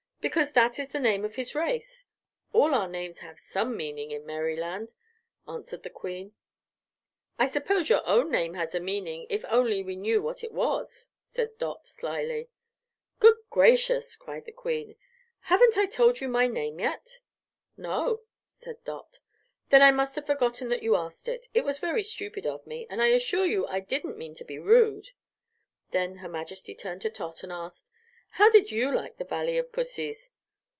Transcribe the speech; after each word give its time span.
"Because 0.21 0.51
that 0.51 0.77
is 0.77 0.89
the 0.89 0.99
name 0.99 1.25
of 1.25 1.33
his 1.33 1.55
race. 1.55 2.05
All 2.53 2.75
our 2.75 2.87
names 2.87 3.19
have 3.19 3.39
some 3.39 3.75
meaning 3.75 4.11
in 4.11 4.23
Merryland," 4.23 4.93
answered 5.47 5.81
the 5.81 5.89
Queen. 5.89 6.35
"I 7.39 7.47
suppose 7.47 7.89
your 7.89 8.05
own 8.05 8.29
name 8.29 8.53
has 8.53 8.75
a 8.75 8.79
meaning, 8.79 9.25
if 9.31 9.43
only 9.49 9.81
we 9.81 9.95
knew 9.95 10.21
what 10.21 10.43
it 10.43 10.51
was," 10.51 11.07
said 11.23 11.57
Dot, 11.57 11.87
slyly. 11.87 12.49
"Good 13.19 13.35
gracious!" 13.49 14.15
cried 14.15 14.45
the 14.45 14.51
Queen; 14.51 14.95
"haven't 15.39 15.75
I 15.75 15.87
told 15.87 16.21
you 16.21 16.27
my 16.27 16.45
name 16.45 16.79
yet?" 16.79 17.19
"No," 17.75 18.21
said 18.45 18.83
Dot. 18.83 19.21
"Then 19.69 19.81
I 19.81 19.89
must 19.89 20.13
have 20.13 20.27
forgotten 20.27 20.69
that 20.69 20.83
you 20.83 20.95
asked 20.95 21.27
it. 21.27 21.47
It 21.55 21.65
was 21.65 21.79
very 21.79 22.03
stupid 22.03 22.45
of 22.45 22.67
me, 22.67 22.85
and 22.91 23.01
I 23.01 23.07
assure 23.07 23.47
you 23.47 23.65
I 23.65 23.79
didn't 23.79 24.19
mean 24.19 24.35
to 24.35 24.45
be 24.45 24.59
rude." 24.59 25.07
Then 25.89 26.17
her 26.17 26.29
Majesty 26.29 26.75
turned 26.75 27.01
to 27.01 27.09
Tot 27.09 27.41
and 27.41 27.51
asked: 27.51 27.89
"How 28.35 28.49
did 28.49 28.71
you 28.71 28.95
like 28.95 29.17
the 29.17 29.25
Valley 29.25 29.57
of 29.57 29.73
Pussys?" 29.73 30.29